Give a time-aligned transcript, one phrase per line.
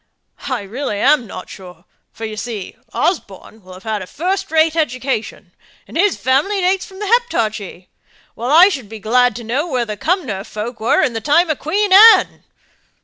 [0.49, 4.75] I really am not sure; for you see Osborne will have had a first rate
[4.75, 5.51] education,
[5.87, 7.87] and his family dates from the Heptarchy,
[8.33, 11.51] while I should be glad to know where the Cumnor folk were in the time
[11.51, 12.43] of Queen Anne?"